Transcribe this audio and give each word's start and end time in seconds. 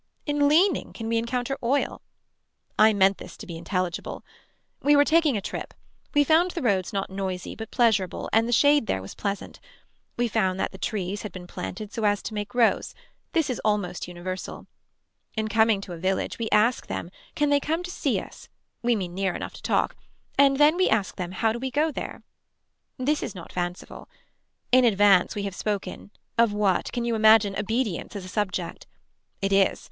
In 0.25 0.47
leaning 0.47 0.93
can 0.93 1.07
we 1.09 1.17
encounter 1.19 1.55
oil. 1.61 2.01
I 2.75 2.91
meant 2.91 3.19
this 3.19 3.37
to 3.37 3.45
be 3.45 3.55
intelligible. 3.55 4.25
We 4.81 4.95
were 4.95 5.05
taking 5.05 5.37
a 5.37 5.41
trip. 5.41 5.75
We 6.15 6.23
found 6.23 6.49
the 6.49 6.63
roads 6.63 6.91
not 6.91 7.11
noisy 7.11 7.55
but 7.55 7.69
pleasurable 7.69 8.27
and 8.33 8.47
the 8.47 8.51
shade 8.51 8.87
there 8.87 8.99
was 8.99 9.13
pleasant. 9.13 9.59
We 10.17 10.27
found 10.27 10.59
that 10.59 10.71
the 10.71 10.79
trees 10.79 11.21
had 11.21 11.31
been 11.31 11.45
planted 11.45 11.93
so 11.93 12.03
as 12.03 12.23
to 12.23 12.33
make 12.33 12.55
rows. 12.55 12.95
This 13.33 13.47
is 13.47 13.61
almost 13.63 14.07
universal. 14.07 14.65
In 15.37 15.49
coming 15.49 15.81
to 15.81 15.93
a 15.93 15.97
village 15.97 16.39
we 16.39 16.49
ask 16.51 16.87
them 16.87 17.11
can 17.35 17.51
they 17.51 17.59
come 17.59 17.83
to 17.83 17.91
see 17.91 18.19
us 18.19 18.49
we 18.81 18.95
mean 18.95 19.13
near 19.13 19.35
enough 19.35 19.53
to 19.53 19.61
talk 19.61 19.95
and 20.35 20.57
then 20.57 20.77
we 20.77 20.89
ask 20.89 21.15
them 21.15 21.31
how 21.31 21.53
do 21.53 21.59
we 21.59 21.69
go 21.69 21.91
there. 21.91 22.23
This 22.97 23.21
is 23.21 23.35
not 23.35 23.53
fanciful. 23.53 24.09
In 24.71 24.83
advance 24.83 25.35
we 25.35 25.43
have 25.43 25.53
spoken, 25.53 26.09
of 26.39 26.53
what, 26.53 26.91
can 26.91 27.05
you 27.05 27.13
imagine 27.13 27.55
obedience 27.55 28.15
as 28.15 28.25
a 28.25 28.29
subject. 28.29 28.87
It 29.43 29.53
is. 29.53 29.79